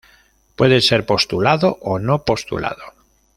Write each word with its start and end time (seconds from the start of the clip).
Puede 0.55 0.81
ser 0.81 1.05
postulado 1.05 1.77
o 1.81 1.99
no 1.99 2.25
postulado. 2.25 2.81